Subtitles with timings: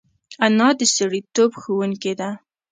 [0.45, 2.29] انا د سړیتوب ښوونکې ده